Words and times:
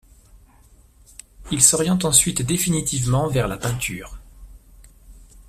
Il 1.51 1.61
s'oriente 1.61 2.05
ensuite 2.05 2.41
définitivement 2.41 3.27
vers 3.27 3.47
la 3.47 3.57
peinture. 3.59 4.17